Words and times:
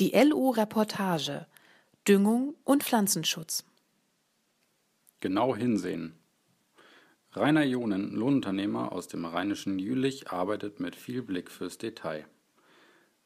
Die 0.00 0.12
LU-Reportage 0.14 1.46
Düngung 2.08 2.54
und 2.64 2.82
Pflanzenschutz. 2.82 3.62
Genau 5.20 5.54
hinsehen. 5.54 6.14
Rainer 7.32 7.62
Jonen, 7.62 8.10
Lohnunternehmer 8.12 8.90
aus 8.92 9.06
dem 9.08 9.26
rheinischen 9.26 9.78
Jülich, 9.78 10.30
arbeitet 10.30 10.80
mit 10.80 10.96
viel 10.96 11.20
Blick 11.20 11.50
fürs 11.50 11.76
Detail. 11.76 12.24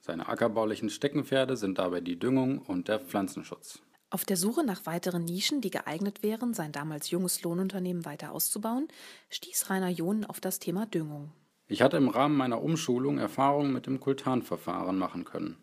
Seine 0.00 0.28
ackerbaulichen 0.28 0.90
Steckenpferde 0.90 1.56
sind 1.56 1.78
dabei 1.78 2.00
die 2.00 2.18
Düngung 2.18 2.58
und 2.58 2.88
der 2.88 2.98
Pflanzenschutz. 2.98 3.78
Auf 4.10 4.24
der 4.24 4.36
Suche 4.36 4.64
nach 4.64 4.86
weiteren 4.86 5.24
Nischen, 5.24 5.60
die 5.60 5.70
geeignet 5.70 6.24
wären, 6.24 6.52
sein 6.52 6.72
damals 6.72 7.10
junges 7.10 7.42
Lohnunternehmen 7.42 8.04
weiter 8.04 8.32
auszubauen, 8.32 8.88
stieß 9.30 9.70
Rainer 9.70 9.90
Jonen 9.90 10.24
auf 10.24 10.40
das 10.40 10.58
Thema 10.58 10.84
Düngung. 10.86 11.30
Ich 11.68 11.80
hatte 11.80 11.96
im 11.96 12.08
Rahmen 12.08 12.36
meiner 12.36 12.60
Umschulung 12.60 13.18
Erfahrungen 13.18 13.72
mit 13.72 13.86
dem 13.86 14.00
Kultanverfahren 14.00 14.98
machen 14.98 15.24
können. 15.24 15.56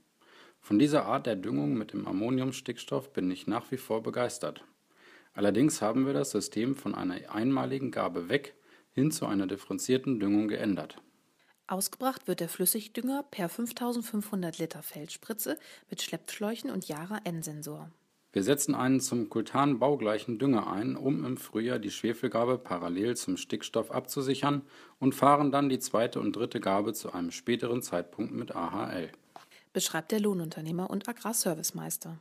Von 0.64 0.80
dieser 0.80 1.06
Art 1.06 1.26
der 1.26 1.36
Düngung 1.36 1.74
mit 1.74 1.92
dem 1.92 2.08
Ammoniumstickstoff 2.08 3.12
bin 3.12 3.30
ich 3.30 3.48
nach 3.48 3.70
wie 3.70 3.78
vor 3.78 4.02
begeistert. 4.02 4.64
Allerdings 5.34 5.82
haben 5.82 6.06
wir 6.06 6.14
das 6.14 6.32
System 6.32 6.78
von 6.78 6.96
einer 6.96 7.16
einmaligen 7.36 7.92
Gabe 7.92 8.30
weg 8.30 8.56
hin 8.94 9.12
zu 9.12 9.26
einer 9.26 9.46
differenzierten 9.46 10.22
Düngung 10.22 10.48
geändert. 10.48 11.02
Ausgebracht 11.68 12.30
wird 12.30 12.40
der 12.40 12.48
Flüssigdünger 12.48 13.26
per 13.30 13.50
5500 13.50 14.58
Liter 14.58 14.84
Feldspritze 14.84 15.58
mit 15.90 16.02
Schleppschläuchen 16.02 16.72
und 16.72 16.88
Jara-N-Sensor. 16.88 17.92
Wir 18.32 18.44
setzen 18.44 18.74
einen 18.74 19.02
zum 19.02 19.30
Kultan 19.30 19.80
baugleichen 19.80 20.40
Dünger 20.40 20.72
ein, 20.72 20.96
um 20.96 21.26
im 21.26 21.36
Frühjahr 21.36 21.80
die 21.80 21.92
Schwefelgabe 21.92 22.58
parallel 22.58 23.18
zum 23.18 23.36
Stickstoff 23.36 23.92
abzusichern 23.92 24.62
und 25.00 25.14
fahren 25.14 25.52
dann 25.52 25.68
die 25.68 25.80
zweite 25.80 26.22
und 26.22 26.38
dritte 26.38 26.62
Gabe 26.62 26.94
zu 26.94 27.12
einem 27.12 27.32
späteren 27.32 27.82
Zeitpunkt 27.82 28.34
mit 28.34 28.56
AHL. 28.56 29.12
Beschreibt 29.74 30.12
der 30.12 30.20
Lohnunternehmer 30.20 30.90
und 30.90 31.10
Agrarservicemeister. 31.10 32.20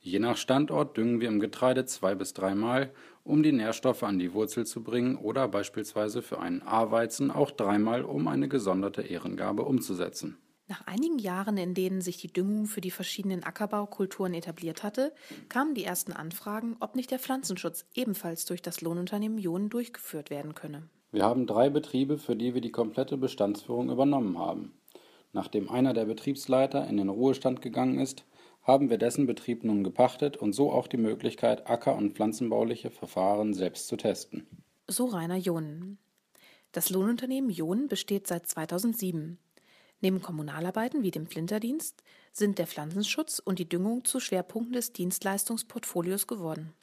Je 0.00 0.18
nach 0.18 0.36
Standort 0.36 0.96
düngen 0.96 1.20
wir 1.20 1.28
im 1.28 1.40
Getreide 1.40 1.86
zwei 1.86 2.14
bis 2.14 2.34
dreimal, 2.34 2.92
um 3.22 3.42
die 3.42 3.52
Nährstoffe 3.52 4.02
an 4.02 4.18
die 4.18 4.34
Wurzel 4.34 4.66
zu 4.66 4.82
bringen 4.82 5.16
oder 5.16 5.48
beispielsweise 5.48 6.20
für 6.20 6.40
einen 6.40 6.62
A-Weizen 6.62 7.30
auch 7.30 7.50
dreimal, 7.50 8.02
um 8.02 8.28
eine 8.28 8.48
gesonderte 8.48 9.02
Ehrengabe 9.02 9.62
umzusetzen. 9.64 10.36
Nach 10.66 10.86
einigen 10.86 11.18
Jahren, 11.18 11.58
in 11.58 11.74
denen 11.74 12.00
sich 12.00 12.16
die 12.16 12.32
Düngung 12.32 12.66
für 12.66 12.80
die 12.80 12.90
verschiedenen 12.90 13.44
Ackerbaukulturen 13.44 14.32
etabliert 14.32 14.82
hatte, 14.82 15.12
kamen 15.50 15.74
die 15.74 15.84
ersten 15.84 16.12
Anfragen, 16.12 16.76
ob 16.80 16.96
nicht 16.96 17.10
der 17.10 17.18
Pflanzenschutz 17.18 17.86
ebenfalls 17.94 18.46
durch 18.46 18.62
das 18.62 18.80
Lohnunternehmen 18.80 19.38
Ionen 19.38 19.68
durchgeführt 19.68 20.30
werden 20.30 20.54
könne. 20.54 20.88
Wir 21.12 21.24
haben 21.24 21.46
drei 21.46 21.68
Betriebe, 21.68 22.16
für 22.16 22.34
die 22.34 22.54
wir 22.54 22.62
die 22.62 22.72
komplette 22.72 23.18
Bestandsführung 23.18 23.90
übernommen 23.90 24.38
haben. 24.38 24.72
Nachdem 25.34 25.68
einer 25.68 25.92
der 25.92 26.04
Betriebsleiter 26.04 26.86
in 26.86 26.96
den 26.96 27.08
Ruhestand 27.08 27.60
gegangen 27.60 27.98
ist, 27.98 28.24
haben 28.62 28.88
wir 28.88 28.98
dessen 28.98 29.26
Betrieb 29.26 29.64
nun 29.64 29.82
gepachtet 29.82 30.36
und 30.36 30.52
so 30.52 30.70
auch 30.70 30.86
die 30.86 30.96
Möglichkeit, 30.96 31.68
acker- 31.68 31.96
und 31.96 32.14
pflanzenbauliche 32.14 32.90
Verfahren 32.90 33.52
selbst 33.52 33.88
zu 33.88 33.96
testen. 33.96 34.46
So 34.86 35.06
Rainer 35.06 35.36
Jonen. 35.36 35.98
Das 36.70 36.88
Lohnunternehmen 36.88 37.50
Jonen 37.50 37.88
besteht 37.88 38.28
seit 38.28 38.46
2007. 38.46 39.38
Neben 40.00 40.22
Kommunalarbeiten 40.22 41.02
wie 41.02 41.10
dem 41.10 41.26
Flinterdienst 41.26 42.04
sind 42.32 42.58
der 42.58 42.68
Pflanzenschutz 42.68 43.40
und 43.40 43.58
die 43.58 43.68
Düngung 43.68 44.04
zu 44.04 44.20
Schwerpunkten 44.20 44.74
des 44.74 44.92
Dienstleistungsportfolios 44.92 46.28
geworden. 46.28 46.74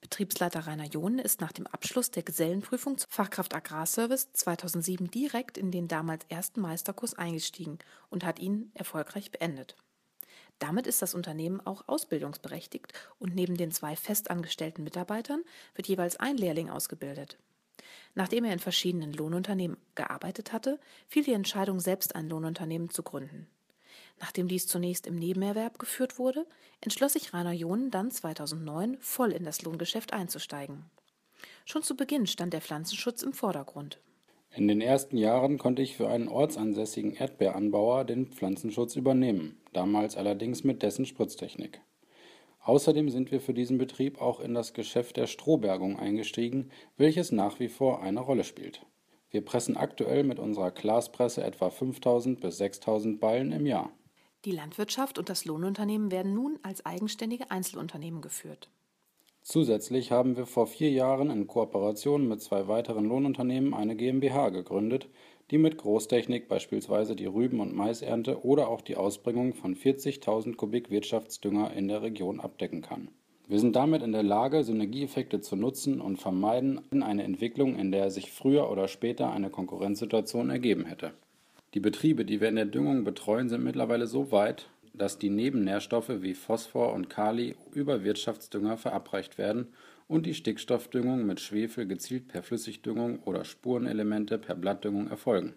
Betriebsleiter 0.00 0.66
Rainer 0.66 0.86
John 0.86 1.18
ist 1.18 1.40
nach 1.40 1.52
dem 1.52 1.66
Abschluss 1.66 2.10
der 2.10 2.22
Gesellenprüfung 2.22 2.98
zur 2.98 3.10
Fachkraft 3.10 3.54
Agrarservice 3.54 4.32
2007 4.32 5.10
direkt 5.10 5.58
in 5.58 5.70
den 5.70 5.88
damals 5.88 6.24
ersten 6.28 6.60
Meisterkurs 6.60 7.14
eingestiegen 7.14 7.78
und 8.08 8.24
hat 8.24 8.38
ihn 8.38 8.70
erfolgreich 8.74 9.32
beendet. 9.32 9.76
Damit 10.60 10.86
ist 10.86 11.02
das 11.02 11.14
Unternehmen 11.14 11.60
auch 11.60 11.86
ausbildungsberechtigt 11.86 12.92
und 13.18 13.34
neben 13.34 13.56
den 13.56 13.70
zwei 13.70 13.96
festangestellten 13.96 14.84
Mitarbeitern 14.84 15.42
wird 15.74 15.88
jeweils 15.88 16.16
ein 16.16 16.36
Lehrling 16.36 16.70
ausgebildet. 16.70 17.38
Nachdem 18.14 18.44
er 18.44 18.52
in 18.52 18.58
verschiedenen 18.58 19.12
Lohnunternehmen 19.12 19.76
gearbeitet 19.94 20.52
hatte, 20.52 20.80
fiel 21.06 21.24
die 21.24 21.32
Entscheidung, 21.32 21.80
selbst 21.80 22.14
ein 22.16 22.28
Lohnunternehmen 22.28 22.90
zu 22.90 23.02
gründen. 23.02 23.48
Nachdem 24.20 24.48
dies 24.48 24.66
zunächst 24.66 25.06
im 25.06 25.16
Nebenerwerb 25.16 25.78
geführt 25.78 26.18
wurde, 26.18 26.46
entschloss 26.80 27.12
sich 27.12 27.32
Rainer 27.32 27.52
John 27.52 27.90
dann 27.90 28.10
2009 28.10 28.96
voll 29.00 29.32
in 29.32 29.44
das 29.44 29.62
Lohngeschäft 29.62 30.12
einzusteigen. 30.12 30.84
Schon 31.64 31.82
zu 31.82 31.96
Beginn 31.96 32.26
stand 32.26 32.52
der 32.52 32.60
Pflanzenschutz 32.60 33.22
im 33.22 33.32
Vordergrund. 33.32 34.00
In 34.54 34.66
den 34.66 34.80
ersten 34.80 35.16
Jahren 35.16 35.58
konnte 35.58 35.82
ich 35.82 35.96
für 35.96 36.08
einen 36.08 36.28
ortsansässigen 36.28 37.14
Erdbeeranbauer 37.14 38.04
den 38.04 38.26
Pflanzenschutz 38.26 38.96
übernehmen, 38.96 39.60
damals 39.72 40.16
allerdings 40.16 40.64
mit 40.64 40.82
dessen 40.82 41.06
Spritztechnik. 41.06 41.80
Außerdem 42.60 43.08
sind 43.08 43.30
wir 43.30 43.40
für 43.40 43.54
diesen 43.54 43.78
Betrieb 43.78 44.20
auch 44.20 44.40
in 44.40 44.54
das 44.54 44.74
Geschäft 44.74 45.16
der 45.16 45.26
Strohbergung 45.26 45.98
eingestiegen, 45.98 46.70
welches 46.96 47.30
nach 47.30 47.60
wie 47.60 47.68
vor 47.68 48.02
eine 48.02 48.20
Rolle 48.20 48.44
spielt. 48.44 48.84
Wir 49.30 49.44
pressen 49.44 49.76
aktuell 49.76 50.24
mit 50.24 50.38
unserer 50.38 50.70
Glaspresse 50.70 51.44
etwa 51.44 51.70
5000 51.70 52.40
bis 52.40 52.58
6000 52.58 53.20
Ballen 53.20 53.52
im 53.52 53.66
Jahr. 53.66 53.92
Die 54.48 54.54
Landwirtschaft 54.54 55.18
und 55.18 55.28
das 55.28 55.44
Lohnunternehmen 55.44 56.10
werden 56.10 56.32
nun 56.32 56.58
als 56.62 56.86
eigenständige 56.86 57.50
Einzelunternehmen 57.50 58.22
geführt. 58.22 58.70
Zusätzlich 59.42 60.10
haben 60.10 60.38
wir 60.38 60.46
vor 60.46 60.66
vier 60.66 60.90
Jahren 60.90 61.28
in 61.28 61.46
Kooperation 61.46 62.26
mit 62.26 62.40
zwei 62.40 62.66
weiteren 62.66 63.04
Lohnunternehmen 63.04 63.74
eine 63.74 63.94
GmbH 63.94 64.48
gegründet, 64.48 65.10
die 65.50 65.58
mit 65.58 65.76
Großtechnik 65.76 66.48
beispielsweise 66.48 67.14
die 67.14 67.26
Rüben- 67.26 67.60
und 67.60 67.74
Maisernte 67.74 68.42
oder 68.42 68.68
auch 68.68 68.80
die 68.80 68.96
Ausbringung 68.96 69.52
von 69.52 69.76
40.000 69.76 70.56
Kubik 70.56 70.88
Wirtschaftsdünger 70.88 71.74
in 71.74 71.86
der 71.86 72.00
Region 72.00 72.40
abdecken 72.40 72.80
kann. 72.80 73.10
Wir 73.48 73.60
sind 73.60 73.76
damit 73.76 74.02
in 74.02 74.12
der 74.12 74.22
Lage, 74.22 74.64
Synergieeffekte 74.64 75.42
zu 75.42 75.56
nutzen 75.56 76.00
und 76.00 76.16
vermeiden 76.16 76.80
eine 77.02 77.24
Entwicklung, 77.24 77.76
in 77.76 77.92
der 77.92 78.10
sich 78.10 78.32
früher 78.32 78.70
oder 78.70 78.88
später 78.88 79.30
eine 79.30 79.50
Konkurrenzsituation 79.50 80.48
ergeben 80.48 80.86
hätte. 80.86 81.12
Die 81.78 81.82
Betriebe, 81.82 82.24
die 82.24 82.40
wir 82.40 82.48
in 82.48 82.56
der 82.56 82.64
Düngung 82.64 83.04
betreuen, 83.04 83.48
sind 83.48 83.62
mittlerweile 83.62 84.08
so 84.08 84.32
weit, 84.32 84.68
dass 84.94 85.16
die 85.16 85.30
Nebennährstoffe 85.30 86.08
wie 86.08 86.34
Phosphor 86.34 86.92
und 86.92 87.08
Kali 87.08 87.54
über 87.72 88.02
Wirtschaftsdünger 88.02 88.76
verabreicht 88.76 89.38
werden 89.38 89.68
und 90.08 90.26
die 90.26 90.34
Stickstoffdüngung 90.34 91.24
mit 91.24 91.38
Schwefel 91.38 91.86
gezielt 91.86 92.26
per 92.26 92.42
Flüssigdüngung 92.42 93.20
oder 93.20 93.44
Spurenelemente 93.44 94.38
per 94.38 94.56
Blattdüngung 94.56 95.06
erfolgen. 95.06 95.54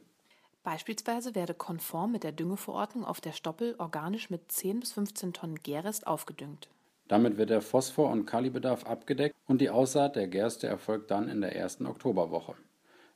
Beispielsweise 0.62 1.34
werde 1.34 1.56
konform 1.56 2.12
mit 2.12 2.24
der 2.24 2.34
Düngeverordnung 2.34 3.04
auf 3.04 3.20
der 3.20 3.32
Stoppel 3.32 3.74
organisch 3.80 4.30
mit 4.30 4.52
10 4.52 4.82
bis 4.82 4.92
15 4.92 5.34
Tonnen 5.34 5.56
Gärrest 5.56 6.06
aufgedüngt. 6.06 6.70
Damit 7.08 7.40
wird 7.40 7.50
der 7.50 7.64
Phosphor- 7.64 8.12
und 8.12 8.28
Kalibedarf 8.28 8.86
abgedeckt 8.86 9.36
und 9.48 9.60
die 9.60 9.72
Aussaat 9.72 10.16
der 10.16 10.28
Gerste 10.28 10.68
erfolgt 10.68 11.10
dann 11.10 11.28
in 11.28 11.42
der 11.42 11.56
ersten 11.56 11.88
Oktoberwoche. 11.88 12.54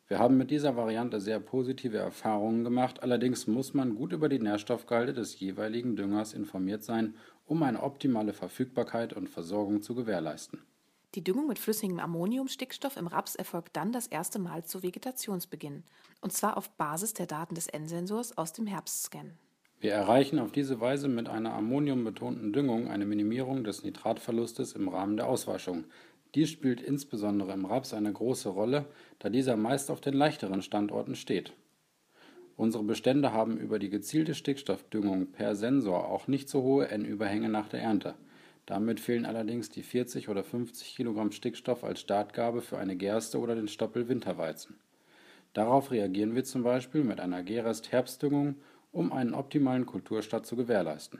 Wir 0.08 0.20
haben 0.20 0.38
mit 0.38 0.52
dieser 0.52 0.76
Variante 0.76 1.20
sehr 1.20 1.40
positive 1.40 1.98
Erfahrungen 1.98 2.64
gemacht, 2.64 3.02
allerdings 3.02 3.48
muss 3.48 3.74
man 3.74 3.96
gut 3.96 4.14
über 4.14 4.30
die 4.30 4.40
Nährstoffgehalte 4.40 5.14
des 5.14 5.40
jeweiligen 5.40 5.96
Düngers 5.96 6.34
informiert 6.34 6.84
sein, 6.84 7.16
um 7.48 7.64
eine 7.64 7.82
optimale 7.82 8.34
Verfügbarkeit 8.34 9.14
und 9.14 9.30
Versorgung 9.30 9.82
zu 9.82 9.96
gewährleisten. 9.96 10.60
Die 11.16 11.24
Düngung 11.24 11.48
mit 11.48 11.58
flüssigem 11.58 12.00
Ammoniumstickstoff 12.00 12.98
im 12.98 13.08
Raps 13.08 13.36
erfolgt 13.36 13.76
dann 13.78 13.92
das 13.92 14.06
erste 14.06 14.38
Mal 14.38 14.64
zu 14.64 14.84
Vegetationsbeginn, 14.84 15.84
und 16.22 16.34
zwar 16.34 16.58
auf 16.58 16.70
Basis 16.72 17.14
der 17.14 17.26
Daten 17.26 17.56
des 17.56 17.68
N-Sensors 17.68 18.38
aus 18.38 18.54
dem 18.54 18.68
Herbstscan. 18.68 19.32
Wir 19.80 19.94
erreichen 19.94 20.40
auf 20.40 20.52
diese 20.52 20.80
Weise 20.80 21.08
mit 21.08 21.30
einer 21.30 21.54
ammoniumbetonten 21.54 22.54
Düngung 22.54 22.90
eine 22.90 23.06
Minimierung 23.06 23.64
des 23.64 23.84
Nitratverlustes 23.84 24.74
im 24.74 24.88
Rahmen 24.88 25.18
der 25.18 25.28
Auswaschung. 25.28 25.86
Dies 26.36 26.50
spielt 26.50 26.82
insbesondere 26.82 27.54
im 27.54 27.66
Raps 27.66 27.94
eine 27.94 28.12
große 28.12 28.50
Rolle, 28.50 28.86
da 29.20 29.30
dieser 29.30 29.56
meist 29.56 29.90
auf 29.90 30.02
den 30.02 30.14
leichteren 30.14 30.62
Standorten 30.62 31.16
steht. 31.16 31.54
Unsere 32.58 32.84
Bestände 32.84 33.32
haben 33.32 33.58
über 33.58 33.80
die 33.80 33.90
gezielte 33.90 34.36
Stickstoffdüngung 34.36 35.28
per 35.28 35.56
Sensor 35.56 36.10
auch 36.10 36.28
nicht 36.28 36.50
so 36.50 36.62
hohe 36.62 36.90
N-Überhänge 36.90 37.50
nach 37.50 37.70
der 37.70 37.82
Ernte. 37.82 38.16
Damit 38.66 39.00
fehlen 39.00 39.26
allerdings 39.26 39.70
die 39.70 39.84
40 39.84 40.28
oder 40.28 40.44
50 40.44 40.96
Kilogramm 40.96 41.32
Stickstoff 41.32 41.84
als 41.84 42.02
Startgabe 42.02 42.62
für 42.62 42.78
eine 42.78 42.96
Gerste 42.96 43.40
oder 43.40 43.56
den 43.56 43.68
Stoppel 43.68 44.10
Winterweizen. 44.10 44.76
Darauf 45.54 45.92
reagieren 45.92 46.36
wir 46.36 46.44
zum 46.44 46.64
Beispiel 46.64 47.04
mit 47.04 47.22
einer 47.22 47.44
Gerest-Herbstdüngung, 47.44 48.56
um 48.92 49.14
einen 49.14 49.34
optimalen 49.34 49.86
Kulturstart 49.86 50.46
zu 50.46 50.56
gewährleisten. 50.56 51.20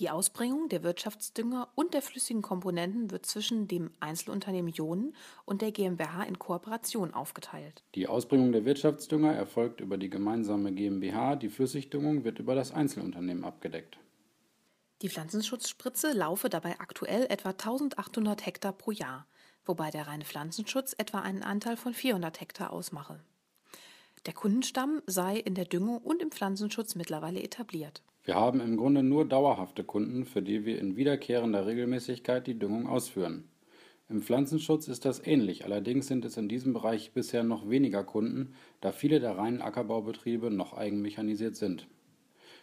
Die 0.00 0.08
Ausbringung 0.08 0.70
der 0.70 0.82
Wirtschaftsdünger 0.82 1.68
und 1.74 1.92
der 1.92 2.00
flüssigen 2.00 2.40
Komponenten 2.40 3.10
wird 3.10 3.26
zwischen 3.26 3.68
dem 3.68 3.90
Einzelunternehmen 4.00 4.72
Ionen 4.72 5.14
und 5.44 5.60
der 5.60 5.72
GmbH 5.72 6.22
in 6.22 6.38
Kooperation 6.38 7.12
aufgeteilt. 7.12 7.82
Die 7.94 8.06
Ausbringung 8.06 8.50
der 8.50 8.64
Wirtschaftsdünger 8.64 9.34
erfolgt 9.34 9.82
über 9.82 9.98
die 9.98 10.08
gemeinsame 10.08 10.72
GmbH, 10.72 11.36
die 11.36 11.50
Flüssigdüngung 11.50 12.24
wird 12.24 12.38
über 12.38 12.54
das 12.54 12.72
Einzelunternehmen 12.72 13.44
abgedeckt. 13.44 13.98
Die 15.02 15.10
Pflanzenschutzspritze 15.10 16.12
laufe 16.12 16.48
dabei 16.48 16.80
aktuell 16.80 17.26
etwa 17.28 17.50
1800 17.50 18.46
Hektar 18.46 18.72
pro 18.72 18.92
Jahr, 18.92 19.26
wobei 19.66 19.90
der 19.90 20.06
reine 20.06 20.24
Pflanzenschutz 20.24 20.94
etwa 20.96 21.20
einen 21.20 21.42
Anteil 21.42 21.76
von 21.76 21.92
400 21.92 22.40
Hektar 22.40 22.72
ausmache. 22.72 23.20
Der 24.24 24.32
Kundenstamm 24.32 25.02
sei 25.06 25.36
in 25.36 25.54
der 25.54 25.66
Düngung 25.66 25.98
und 25.98 26.22
im 26.22 26.30
Pflanzenschutz 26.30 26.94
mittlerweile 26.94 27.42
etabliert. 27.42 28.02
Wir 28.22 28.34
haben 28.34 28.60
im 28.60 28.76
Grunde 28.76 29.02
nur 29.02 29.26
dauerhafte 29.26 29.82
Kunden, 29.82 30.26
für 30.26 30.42
die 30.42 30.64
wir 30.66 30.78
in 30.78 30.96
wiederkehrender 30.96 31.66
Regelmäßigkeit 31.66 32.46
die 32.46 32.58
Düngung 32.58 32.86
ausführen. 32.86 33.48
Im 34.10 34.22
Pflanzenschutz 34.22 34.88
ist 34.88 35.04
das 35.04 35.24
ähnlich, 35.24 35.64
allerdings 35.64 36.08
sind 36.08 36.24
es 36.24 36.36
in 36.36 36.48
diesem 36.48 36.72
Bereich 36.72 37.12
bisher 37.12 37.44
noch 37.44 37.70
weniger 37.70 38.04
Kunden, 38.04 38.54
da 38.80 38.92
viele 38.92 39.20
der 39.20 39.38
reinen 39.38 39.62
Ackerbaubetriebe 39.62 40.50
noch 40.50 40.76
eigenmechanisiert 40.76 41.56
sind. 41.56 41.86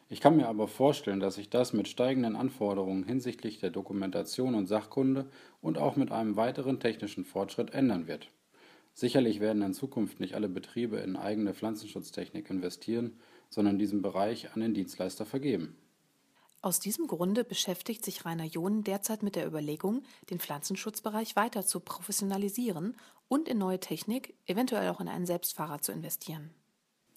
Ich 0.10 0.22
kann 0.22 0.38
mir 0.38 0.48
aber 0.48 0.68
vorstellen, 0.68 1.20
dass 1.20 1.36
sich 1.36 1.50
das 1.50 1.74
mit 1.74 1.88
steigenden 1.88 2.36
Anforderungen 2.36 3.04
hinsichtlich 3.04 3.60
der 3.60 3.72
Dokumentation 3.72 4.56
und 4.56 4.68
Sachkunde 4.68 5.30
und 5.62 5.78
auch 5.78 5.96
mit 5.96 6.12
einem 6.12 6.36
weiteren 6.36 6.80
technischen 6.80 7.26
Fortschritt 7.26 7.74
ändern 7.74 8.08
wird. 8.08 8.30
Sicherlich 8.94 9.40
werden 9.40 9.62
in 9.62 9.74
Zukunft 9.74 10.20
nicht 10.20 10.34
alle 10.34 10.50
Betriebe 10.50 10.98
in 10.98 11.16
eigene 11.16 11.54
Pflanzenschutztechnik 11.54 12.50
investieren, 12.50 13.20
sondern 13.50 13.78
diesen 13.78 14.02
Bereich 14.02 14.54
an 14.54 14.62
den 14.62 14.74
Dienstleister 14.74 15.26
vergeben. 15.26 15.76
Aus 16.62 16.80
diesem 16.80 17.08
Grunde 17.08 17.44
beschäftigt 17.44 18.04
sich 18.04 18.26
Rainer 18.26 18.46
John 18.46 18.84
derzeit 18.84 19.24
mit 19.24 19.36
der 19.36 19.48
Überlegung, 19.48 20.04
den 20.30 20.40
Pflanzenschutzbereich 20.40 21.36
weiter 21.36 21.66
zu 21.66 21.80
professionalisieren 21.80 22.96
und 23.28 23.48
in 23.48 23.60
neue 23.60 23.80
Technik, 23.80 24.34
eventuell 24.48 24.90
auch 24.90 25.00
in 25.00 25.08
einen 25.08 25.26
Selbstfahrer 25.26 25.82
zu 25.82 25.92
investieren. 25.92 26.50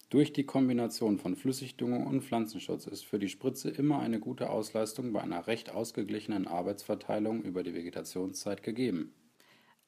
Durch 0.09 0.33
die 0.33 0.43
Kombination 0.43 1.17
von 1.17 1.37
Flüssigdüngung 1.37 2.05
und 2.05 2.21
Pflanzenschutz 2.21 2.85
ist 2.85 3.05
für 3.05 3.17
die 3.17 3.29
Spritze 3.29 3.69
immer 3.69 3.99
eine 3.99 4.19
gute 4.19 4.49
Ausleistung 4.49 5.13
bei 5.13 5.21
einer 5.21 5.47
recht 5.47 5.69
ausgeglichenen 5.69 6.47
Arbeitsverteilung 6.47 7.43
über 7.43 7.63
die 7.63 7.73
Vegetationszeit 7.73 8.61
gegeben. 8.61 9.13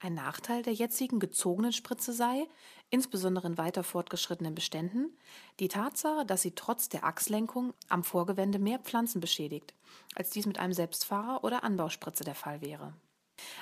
Ein 0.04 0.16
Nachteil 0.16 0.64
der 0.64 0.74
jetzigen 0.74 1.20
gezogenen 1.20 1.72
Spritze 1.72 2.12
sei, 2.12 2.46
insbesondere 2.90 3.48
in 3.48 3.58
weiter 3.58 3.84
fortgeschrittenen 3.86 4.54
Beständen, 4.54 5.18
die 5.62 5.70
Tatsache, 5.70 6.26
dass 6.26 6.42
sie 6.42 6.52
trotz 6.52 6.90
der 6.90 7.06
Achslenkung 7.06 7.74
am 7.88 8.04
Vorgewende 8.04 8.60
mehr 8.60 8.80
Pflanzen 8.80 9.22
beschädigt, 9.22 9.74
als 10.14 10.32
dies 10.32 10.46
mit 10.46 10.60
einem 10.60 10.74
Selbstfahrer 10.74 11.46
oder 11.46 11.64
Anbauspritze 11.64 12.26
der 12.26 12.36
Fall 12.36 12.62
wäre. 12.62 12.92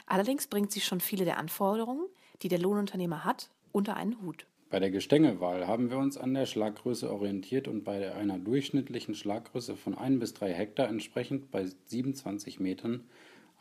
Allerdings 0.07 0.47
bringt 0.47 0.71
sie 0.71 0.81
schon 0.81 0.99
viele 0.99 1.25
der 1.25 1.37
Anforderungen, 1.37 2.07
die 2.41 2.47
der 2.47 2.57
Lohnunternehmer 2.57 3.23
hat, 3.23 3.51
unter 3.71 3.95
einen 3.95 4.19
Hut. 4.23 4.47
Bei 4.71 4.79
der 4.79 4.89
Gestängewahl 4.89 5.67
haben 5.67 5.91
wir 5.91 5.99
uns 5.99 6.17
an 6.17 6.33
der 6.33 6.47
Schlaggröße 6.47 7.11
orientiert 7.11 7.67
und 7.67 7.83
bei 7.83 8.15
einer 8.15 8.39
durchschnittlichen 8.39 9.13
Schlaggröße 9.13 9.75
von 9.75 9.95
1 9.95 10.19
bis 10.19 10.33
3 10.33 10.53
Hektar 10.53 10.87
entsprechend 10.87 11.51
bei 11.51 11.67
27 11.85 12.59
Metern 12.59 13.03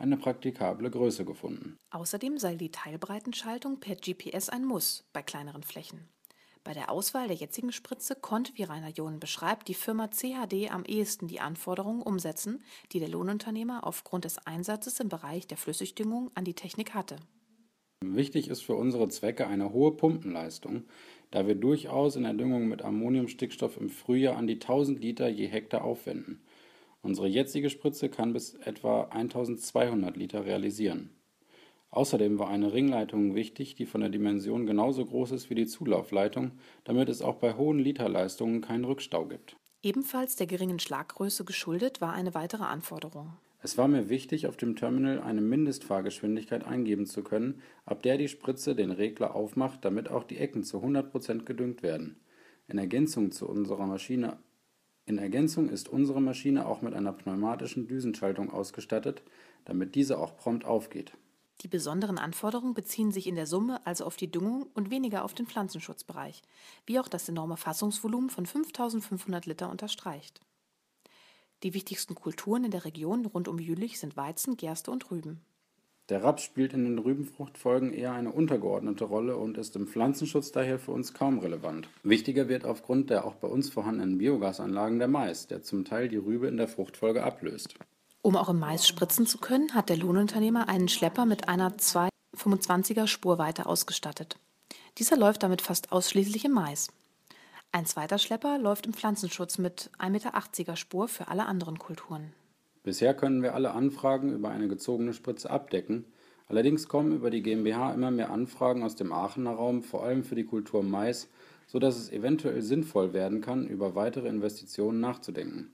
eine 0.01 0.17
praktikable 0.17 0.91
Größe 0.91 1.25
gefunden. 1.25 1.77
Außerdem 1.91 2.39
sei 2.39 2.57
die 2.57 2.73
Teilbreitenschaltung 2.73 3.81
per 3.81 3.97
GPS 3.97 4.49
ein 4.49 4.65
Muss 4.65 5.05
bei 5.13 5.23
kleineren 5.23 5.63
Flächen. 5.63 6.09
Bei 6.63 6.75
der 6.75 6.91
Auswahl 6.91 7.29
der 7.29 7.37
jetzigen 7.37 7.73
Spritze 7.73 8.15
konnte, 8.15 8.53
wie 8.57 8.65
Rainer 8.65 8.91
John 8.91 9.19
beschreibt, 9.19 9.69
die 9.69 9.75
Firma 9.75 10.09
CHD 10.09 10.71
am 10.71 10.85
ehesten 10.85 11.27
die 11.27 11.41
Anforderungen 11.41 12.03
umsetzen, 12.03 12.63
die 12.93 13.01
der 13.01 13.09
Lohnunternehmer 13.09 13.87
aufgrund 13.87 14.25
des 14.25 14.39
Einsatzes 14.47 15.01
im 15.01 15.09
Bereich 15.09 15.47
der 15.47 15.57
Flüssigdüngung 15.57 16.31
an 16.35 16.45
die 16.45 16.55
Technik 16.55 16.93
hatte. 16.93 17.17
Wichtig 18.03 18.49
ist 18.49 18.63
für 18.63 18.75
unsere 18.75 19.09
Zwecke 19.09 19.47
eine 19.47 19.73
hohe 19.73 19.93
Pumpenleistung, 19.93 20.85
da 21.31 21.47
wir 21.47 21.55
durchaus 21.55 22.17
in 22.17 22.25
der 22.25 22.35
Düngung 22.35 22.69
mit 22.69 22.83
Ammoniumstickstoff 22.83 23.77
im 23.77 23.89
Frühjahr 23.89 24.37
an 24.37 24.47
die 24.47 24.55
1000 24.55 25.01
Liter 25.01 25.29
je 25.29 25.47
Hektar 25.47 25.85
aufwenden. 25.85 26.43
Unsere 27.03 27.29
jetzige 27.29 27.71
Spritze 27.71 28.09
kann 28.09 28.33
bis 28.33 28.55
etwa 28.55 29.05
1200 29.05 30.17
Liter 30.17 30.45
realisieren. 30.45 31.11
Außerdem 31.91 32.39
war 32.39 32.49
eine 32.49 32.73
Ringleitung 32.73 33.35
wichtig, 33.35 33.75
die 33.75 33.87
von 33.87 34.01
der 34.01 34.11
Dimension 34.11 34.67
genauso 34.67 35.05
groß 35.05 35.33
ist 35.33 35.51
wie 35.51 35.57
die 35.57 35.67
Zulaufleitung, 35.67 36.53
damit 36.85 37.09
es 37.09 37.21
auch 37.21 37.37
bei 37.37 37.55
hohen 37.55 37.81
Literleistungen 37.81 38.61
keinen 38.61 38.85
Rückstau 38.85 39.27
gibt. 39.27 39.57
Ebenfalls 39.83 40.37
der 40.37 40.47
geringen 40.47 40.79
Schlaggröße 40.79 41.45
geschuldet 41.45 42.01
war 42.01 42.13
eine 42.13 42.35
weitere 42.35 42.65
Anforderung. 42.65 43.33
Es 43.63 43.77
war 43.77 43.89
mir 43.89 44.09
wichtig, 44.09 44.47
auf 44.47 44.57
dem 44.57 44.77
Terminal 44.77 45.21
eine 45.21 45.41
Mindestfahrgeschwindigkeit 45.41 46.65
eingeben 46.65 47.07
zu 47.07 47.23
können, 47.23 47.61
ab 47.85 48.03
der 48.03 48.19
die 48.19 48.29
Spritze 48.29 48.75
den 48.75 48.91
Regler 48.91 49.35
aufmacht, 49.35 49.85
damit 49.85 50.09
auch 50.09 50.25
die 50.25 50.39
Ecken 50.39 50.63
zu 50.63 50.79
100% 50.79 51.45
gedüngt 51.45 51.83
werden. 51.83 52.21
In 52.69 52.79
Ergänzung 52.79 53.33
zu 53.33 53.49
unserer 53.49 53.87
Maschine 53.87 54.39
in 55.07 55.19
Ergänzung 55.19 55.69
ist 55.69 55.89
unsere 55.89 56.21
Maschine 56.21 56.67
auch 56.67 56.83
mit 56.83 56.95
einer 56.95 57.13
pneumatischen 57.13 57.89
Düsenschaltung 57.89 58.51
ausgestattet, 58.51 59.23
damit 59.65 59.95
diese 59.95 60.19
auch 60.19 60.37
prompt 60.37 60.65
aufgeht. 60.65 61.13
Die 61.63 61.69
besonderen 61.69 62.19
Anforderungen 62.19 62.75
beziehen 62.75 63.13
sich 63.13 63.27
in 63.27 63.35
der 63.35 63.47
Summe 63.47 63.85
also 63.87 64.05
auf 64.05 64.17
die 64.17 64.31
Düngung 64.31 64.63
und 64.75 64.91
weniger 64.91 65.25
auf 65.25 65.35
den 65.35 65.47
Pflanzenschutzbereich, 65.47 66.43
wie 66.87 66.99
auch 66.99 67.09
das 67.09 67.29
enorme 67.29 67.57
Fassungsvolumen 67.57 68.31
von 68.31 68.47
5500 68.47 69.47
Liter 69.47 69.71
unterstreicht. 69.71 70.41
Die 71.63 71.75
wichtigsten 71.75 72.15
Kulturen 72.15 72.65
in 72.65 72.71
der 72.71 72.87
Region 72.87 73.27
rund 73.27 73.47
um 73.47 73.59
Jülich 73.59 74.01
sind 74.01 74.17
Weizen, 74.17 74.57
Gerste 74.57 74.91
und 74.91 75.11
Rüben. 75.11 75.45
Der 76.11 76.25
Raps 76.25 76.43
spielt 76.43 76.73
in 76.73 76.83
den 76.83 76.99
Rübenfruchtfolgen 76.99 77.93
eher 77.93 78.13
eine 78.13 78.33
untergeordnete 78.33 79.05
Rolle 79.05 79.37
und 79.37 79.57
ist 79.57 79.77
im 79.77 79.87
Pflanzenschutz 79.87 80.51
daher 80.51 80.81
für 80.81 80.91
uns 80.91 81.15
kaum 81.15 81.39
relevant. 81.39 81.89
Wichtiger 82.03 82.49
wird 82.49 82.65
aufgrund 82.65 83.11
der 83.11 83.25
auch 83.25 83.37
bei 83.37 83.47
uns 83.47 83.71
vorhandenen 83.71 84.19
Biogasanlagen 84.19 84.99
der 84.99 85.07
Mais, 85.07 85.47
der 85.47 85.63
zum 85.63 85.85
Teil 85.85 86.09
die 86.09 86.17
Rübe 86.17 86.49
in 86.49 86.57
der 86.57 86.67
Fruchtfolge 86.67 87.23
ablöst. 87.23 87.77
Um 88.23 88.35
auch 88.35 88.49
im 88.49 88.59
Mais 88.59 88.89
spritzen 88.89 89.25
zu 89.25 89.39
können, 89.39 89.73
hat 89.73 89.89
der 89.89 89.99
Lohnunternehmer 89.99 90.69
einen 90.69 90.89
Schlepper 90.89 91.27
mit 91.27 91.49
einer 91.49 91.77
225er 91.77 93.07
Spurweite 93.07 93.67
ausgestattet. 93.67 94.37
Dieser 94.99 95.17
läuft 95.17 95.45
damit 95.45 95.63
fast 95.63 95.93
ausschließlich 95.93 96.45
im 96.45 96.53
Mais. 96.53 96.89
Ein 97.71 97.87
zweiter 97.87 98.19
Schlepper 98.19 98.59
läuft 98.59 98.85
im 98.87 98.95
Pflanzenschutz 98.95 99.59
mit 99.59 99.93
1,80 100.01 100.11
Meter 100.11 100.77
Spur 100.77 101.07
für 101.07 101.29
alle 101.29 101.47
anderen 101.47 101.79
Kulturen. 101.79 102.33
Bisher 102.91 103.15
können 103.15 103.41
wir 103.45 103.55
alle 103.55 103.71
Anfragen 103.71 104.33
über 104.33 104.49
eine 104.49 104.67
gezogene 104.67 105.13
Spritze 105.13 105.49
abdecken, 105.49 106.07
allerdings 106.49 106.89
kommen 106.89 107.15
über 107.15 107.31
die 107.31 107.41
GmbH 107.41 107.95
immer 107.95 108.11
mehr 108.11 108.31
Anfragen 108.31 108.83
aus 108.83 108.97
dem 108.97 109.13
Aachener 109.13 109.53
Raum, 109.53 109.85
vor 109.85 110.03
allem 110.03 110.25
für 110.25 110.35
die 110.35 110.45
Kultur 110.45 110.83
Mais, 110.83 111.29
so 111.69 111.79
dass 111.79 111.97
es 111.97 112.11
eventuell 112.11 112.63
sinnvoll 112.63 113.13
werden 113.13 113.43
kann, 113.43 113.69
über 113.69 113.95
weitere 113.95 114.27
Investitionen 114.27 114.99
nachzudenken. 114.99 115.73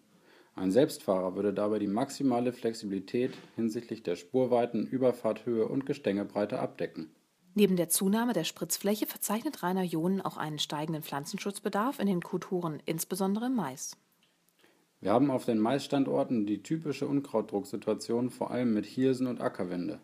Ein 0.57 0.71
Selbstfahrer 0.71 1.35
würde 1.37 1.55
dabei 1.55 1.79
die 1.79 1.87
maximale 1.87 2.53
Flexibilität 2.53 3.33
hinsichtlich 3.55 4.03
der 4.03 4.17
Spurweiten, 4.17 4.87
Überfahrthöhe 4.87 5.67
und 5.67 5.87
Gestängebreite 5.87 6.59
abdecken. 6.59 7.15
Neben 7.55 7.77
der 7.77 7.89
Zunahme 7.89 8.35
der 8.35 8.45
Spritzfläche 8.45 9.07
verzeichnet 9.07 9.63
Rainer 9.63 9.85
John 9.85 10.21
auch 10.21 10.37
einen 10.37 10.59
steigenden 10.59 11.03
Pflanzenschutzbedarf 11.03 11.99
in 11.99 12.09
den 12.09 12.21
Kulturen, 12.21 12.83
insbesondere 12.85 13.47
im 13.47 13.55
Mais. 13.55 13.97
Wir 15.07 15.13
haben 15.13 15.31
auf 15.31 15.45
den 15.45 15.61
Maisstandorten 15.61 16.47
die 16.47 16.65
typische 16.65 17.07
Unkrautdrucksituation 17.07 18.29
vor 18.29 18.51
allem 18.51 18.75
mit 18.75 18.87
Hirsen 18.87 19.29
und 19.29 19.41
Ackerwinde. 19.41 20.01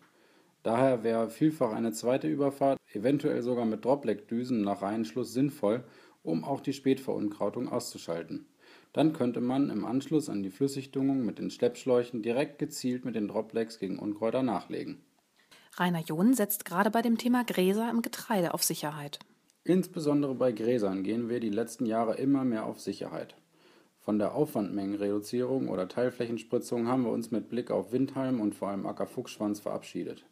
Daher 0.63 1.03
wäre 1.03 1.29
vielfach 1.29 1.73
eine 1.73 1.91
zweite 1.91 2.29
Überfahrt, 2.29 2.79
eventuell 2.93 3.41
sogar 3.41 3.65
mit 3.65 3.83
Dropleck-Düsen 3.83 4.61
nach 4.61 4.81
Reihenschluss 4.81 5.33
sinnvoll, 5.33 5.83
um 6.23 6.45
auch 6.45 6.61
die 6.61 6.71
Spätverunkrautung 6.71 7.67
auszuschalten. 7.67 8.45
Dann 8.93 9.11
könnte 9.11 9.41
man 9.41 9.69
im 9.69 9.83
Anschluss 9.83 10.29
an 10.29 10.41
die 10.41 10.51
Flüssigdüngung 10.51 11.25
mit 11.25 11.37
den 11.37 11.49
Schleppschläuchen 11.49 12.21
direkt 12.21 12.57
gezielt 12.57 13.03
mit 13.03 13.15
den 13.15 13.27
Droplecks 13.27 13.79
gegen 13.79 13.99
Unkräuter 13.99 14.41
nachlegen. 14.41 15.01
Rainer 15.75 16.03
John 16.05 16.33
setzt 16.33 16.63
gerade 16.63 16.91
bei 16.91 17.01
dem 17.01 17.17
Thema 17.17 17.43
Gräser 17.43 17.89
im 17.89 18.01
Getreide 18.03 18.53
auf 18.53 18.63
Sicherheit. 18.63 19.19
Insbesondere 19.65 20.33
bei 20.33 20.53
Gräsern 20.53 21.03
gehen 21.03 21.27
wir 21.27 21.41
die 21.41 21.49
letzten 21.49 21.85
Jahre 21.85 22.15
immer 22.15 22.45
mehr 22.45 22.65
auf 22.65 22.79
Sicherheit. 22.79 23.35
Von 24.03 24.19
der 24.19 24.35
Aufwandmengenreduzierung 24.35 25.69
oder 25.69 25.87
Teilflächenspritzung 25.87 26.89
haben 26.89 27.05
wir 27.05 27.11
uns 27.11 27.31
mit 27.31 27.47
Blick 27.47 27.71
auf 27.71 27.93
Windhalm 27.93 28.41
und 28.41 28.53
vor 28.53 28.67
allem 28.67 28.85
Ackerfuchsschwanz 28.85 29.61
verabschiedet. 29.61 30.25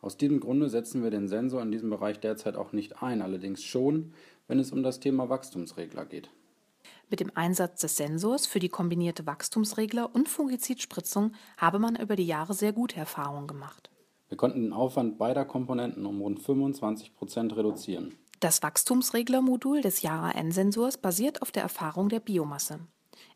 Aus 0.00 0.16
diesem 0.16 0.38
Grunde 0.38 0.68
setzen 0.68 1.02
wir 1.02 1.10
den 1.10 1.26
Sensor 1.26 1.60
in 1.62 1.72
diesem 1.72 1.90
Bereich 1.90 2.20
derzeit 2.20 2.54
auch 2.54 2.72
nicht 2.72 3.02
ein, 3.02 3.20
allerdings 3.20 3.64
schon, 3.64 4.12
wenn 4.46 4.60
es 4.60 4.70
um 4.70 4.84
das 4.84 5.00
Thema 5.00 5.28
Wachstumsregler 5.28 6.04
geht. 6.04 6.30
Mit 7.10 7.18
dem 7.18 7.32
Einsatz 7.34 7.80
des 7.80 7.96
Sensors 7.96 8.46
für 8.46 8.60
die 8.60 8.68
kombinierte 8.68 9.26
Wachstumsregler 9.26 10.14
und 10.14 10.28
Fungizidspritzung 10.28 11.32
habe 11.56 11.80
man 11.80 11.96
über 11.96 12.14
die 12.14 12.26
Jahre 12.26 12.54
sehr 12.54 12.72
gute 12.72 12.96
Erfahrungen 12.96 13.48
gemacht. 13.48 13.90
Wir 14.28 14.36
konnten 14.36 14.62
den 14.62 14.72
Aufwand 14.72 15.18
beider 15.18 15.44
Komponenten 15.44 16.06
um 16.06 16.20
rund 16.20 16.38
25 16.38 17.12
Prozent 17.12 17.56
reduzieren. 17.56 18.14
Das 18.40 18.62
Wachstumsreglermodul 18.62 19.80
des 19.80 20.02
Yara-N-Sensors 20.02 20.98
basiert 20.98 21.42
auf 21.42 21.52
der 21.52 21.62
Erfahrung 21.62 22.08
der 22.08 22.20
Biomasse. 22.20 22.80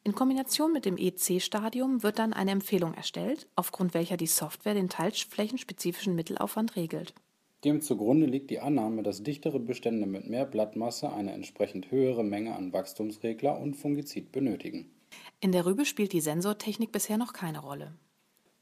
In 0.04 0.14
Kombination 0.14 0.72
mit 0.72 0.84
dem 0.84 0.96
EC-Stadium 0.96 2.02
wird 2.02 2.18
dann 2.18 2.32
eine 2.32 2.50
Empfehlung 2.50 2.94
erstellt, 2.94 3.46
aufgrund 3.56 3.94
welcher 3.94 4.16
die 4.16 4.26
Software 4.26 4.74
den 4.74 4.88
teilflächenspezifischen 4.88 6.14
Mittelaufwand 6.14 6.76
regelt. 6.76 7.14
Dem 7.64 7.80
zugrunde 7.80 8.26
liegt 8.26 8.50
die 8.50 8.60
Annahme, 8.60 9.02
dass 9.02 9.22
dichtere 9.22 9.58
Bestände 9.58 10.06
mit 10.06 10.28
mehr 10.28 10.44
Blattmasse 10.44 11.12
eine 11.12 11.32
entsprechend 11.32 11.90
höhere 11.90 12.22
Menge 12.22 12.54
an 12.54 12.72
Wachstumsregler 12.72 13.58
und 13.58 13.74
Fungizid 13.74 14.30
benötigen. 14.30 14.90
In 15.40 15.52
der 15.52 15.66
Rübe 15.66 15.84
spielt 15.84 16.12
die 16.12 16.20
Sensortechnik 16.20 16.92
bisher 16.92 17.18
noch 17.18 17.32
keine 17.32 17.60
Rolle. 17.60 17.94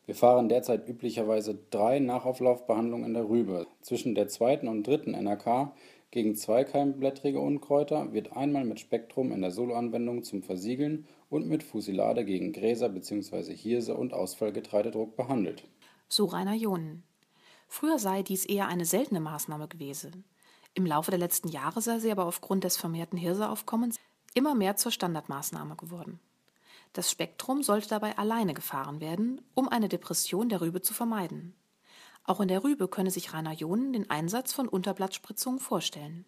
Wir 0.06 0.14
fahren 0.14 0.48
derzeit 0.48 0.88
üblicherweise 0.88 1.58
drei 1.70 1.98
Nachauflaufbehandlungen 1.98 3.06
in 3.06 3.14
der 3.14 3.28
Rübe. 3.28 3.66
Zwischen 3.82 4.14
der 4.14 4.28
zweiten 4.28 4.68
und 4.68 4.86
dritten 4.86 5.12
NRK 5.12 5.72
Gegen 6.10 6.36
zweikeimblättrige 6.36 7.40
Unkräuter 7.40 8.12
wird 8.12 8.32
einmal 8.32 8.64
mit 8.64 8.80
Spektrum 8.80 9.32
in 9.32 9.42
der 9.42 9.50
Soloanwendung 9.50 10.22
zum 10.22 10.42
Versiegeln 10.42 11.06
und 11.28 11.46
mit 11.46 11.62
Fusilade 11.62 12.24
gegen 12.24 12.52
Gräser 12.52 12.88
bzw. 12.88 13.54
Hirse 13.54 13.96
und 13.96 14.12
Ausfallgetreidedruck 14.12 15.16
behandelt. 15.16 15.68
So 16.08 16.26
Rainer 16.26 16.54
Johnen. 16.54 17.02
Früher 17.68 17.98
sei 17.98 18.22
dies 18.22 18.44
eher 18.44 18.68
eine 18.68 18.84
seltene 18.84 19.20
Maßnahme 19.20 19.68
gewesen. 19.68 20.24
Im 20.74 20.86
Laufe 20.86 21.10
der 21.10 21.18
letzten 21.18 21.48
Jahre 21.48 21.80
sei 21.80 21.98
sie 21.98 22.12
aber 22.12 22.26
aufgrund 22.26 22.64
des 22.64 22.76
vermehrten 22.76 23.18
Hirseaufkommens 23.18 23.96
immer 24.34 24.54
mehr 24.54 24.76
zur 24.76 24.92
Standardmaßnahme 24.92 25.74
geworden. 25.74 26.20
Das 26.92 27.10
Spektrum 27.10 27.62
sollte 27.62 27.88
dabei 27.88 28.16
alleine 28.16 28.54
gefahren 28.54 29.00
werden, 29.00 29.40
um 29.54 29.68
eine 29.68 29.88
Depression 29.88 30.48
der 30.48 30.60
Rübe 30.60 30.82
zu 30.82 30.94
vermeiden. 30.94 31.54
Auch 32.26 32.40
in 32.40 32.48
der 32.48 32.64
Rübe 32.64 32.88
könne 32.88 33.12
sich 33.12 33.32
Rainer 33.32 33.52
Johnen 33.52 33.92
den 33.92 34.10
Einsatz 34.10 34.52
von 34.52 34.66
Unterblattspritzungen 34.66 35.60
vorstellen. 35.60 36.24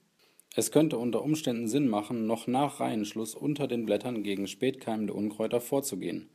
Es 0.55 0.71
könnte 0.71 0.97
unter 0.97 1.23
Umständen 1.23 1.67
Sinn 1.67 1.88
machen, 1.88 2.26
noch 2.26 2.47
nach 2.47 2.78
Reihenschluss 2.81 3.35
unter 3.35 3.67
den 3.67 3.85
Blättern 3.85 4.23
gegen 4.23 4.47
spätkeimende 4.47 5.12
Unkräuter 5.12 5.61
vorzugehen. 5.61 6.31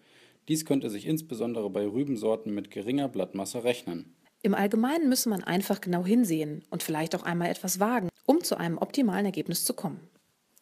Dies 0.50 0.66
könnte 0.66 0.90
sich 0.90 1.08
insbesondere 1.08 1.70
bei 1.70 1.88
Rübensorten 1.88 2.54
mit 2.54 2.72
geringer 2.72 3.08
Blattmasse 3.08 3.64
rechnen. 3.64 4.14
Im 4.42 4.54
Allgemeinen 4.54 5.08
müsse 5.08 5.30
man 5.30 5.42
einfach 5.42 5.80
genau 5.80 6.06
hinsehen 6.06 6.66
und 6.70 6.84
vielleicht 6.84 7.16
auch 7.16 7.24
einmal 7.24 7.50
etwas 7.50 7.80
wagen, 7.80 8.10
um 8.26 8.44
zu 8.44 8.58
einem 8.58 8.78
optimalen 8.78 9.26
Ergebnis 9.26 9.64
zu 9.64 9.74
kommen. 9.74 10.02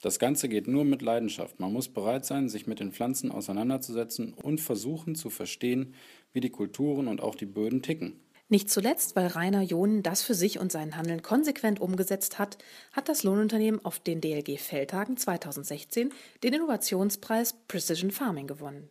Das 0.03 0.19
Ganze 0.19 0.49
geht 0.49 0.67
nur 0.67 0.85
mit 0.85 1.01
Leidenschaft. 1.01 1.59
Man 1.59 1.73
muss 1.73 1.89
bereit 1.89 2.25
sein, 2.25 2.49
sich 2.49 2.67
mit 2.67 2.79
den 2.79 2.91
Pflanzen 2.91 3.31
auseinanderzusetzen 3.31 4.33
und 4.33 4.61
versuchen 4.61 5.15
zu 5.15 5.31
verstehen, 5.31 5.95
wie 6.33 6.41
die 6.41 6.49
Kulturen 6.49 7.07
und 7.07 7.21
auch 7.21 7.35
die 7.35 7.45
Böden 7.47 7.81
ticken. 7.81 8.19
Nicht 8.51 8.69
zuletzt, 8.69 9.15
weil 9.15 9.27
Rainer 9.27 9.61
Johnen 9.61 10.03
das 10.03 10.23
für 10.23 10.35
sich 10.35 10.59
und 10.59 10.73
sein 10.73 10.97
Handeln 10.97 11.21
konsequent 11.21 11.79
umgesetzt 11.79 12.37
hat, 12.37 12.57
hat 12.91 13.07
das 13.07 13.23
Lohnunternehmen 13.23 13.85
auf 13.85 13.99
den 13.99 14.19
DLG 14.19 14.59
Feldtagen 14.59 15.15
2016 15.15 16.11
den 16.43 16.53
Innovationspreis 16.55 17.55
Precision 17.69 18.11
Farming 18.11 18.47
gewonnen. 18.47 18.89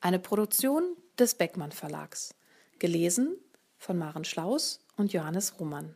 Eine 0.00 0.18
Produktion 0.18 0.96
des 1.20 1.36
Beckmann 1.36 1.70
Verlags. 1.70 2.34
Gelesen 2.80 3.36
von 3.78 3.96
Maren 3.96 4.24
Schlaus 4.24 4.80
und 4.96 5.12
Johannes 5.12 5.60
Ruhmann. 5.60 5.94